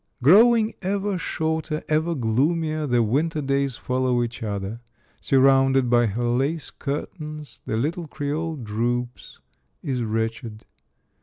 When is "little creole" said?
7.77-8.55